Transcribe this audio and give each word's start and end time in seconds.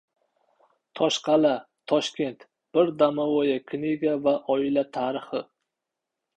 «Toshqal’a-Toshkent». 0.99 2.47
Bir 2.79 2.91
«domovaya 3.03 3.61
kniga» 3.73 4.17
va 4.27 4.37
oila 4.57 4.89
tarixi 4.99 5.47